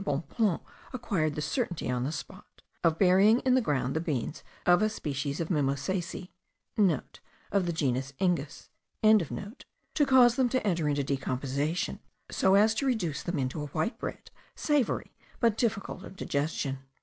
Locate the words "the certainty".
1.35-1.87